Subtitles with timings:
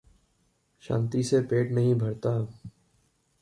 [0.81, 2.47] शांति से पेट नहीं भरता।